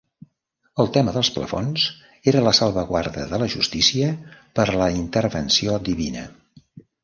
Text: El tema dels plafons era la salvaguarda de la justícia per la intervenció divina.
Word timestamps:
El 0.83 0.87
tema 0.95 1.11
dels 1.17 1.29
plafons 1.35 1.83
era 2.33 2.41
la 2.49 2.55
salvaguarda 2.61 3.27
de 3.35 3.43
la 3.45 3.51
justícia 3.57 4.11
per 4.61 4.69
la 4.83 4.91
intervenció 5.05 5.81
divina. 5.95 6.29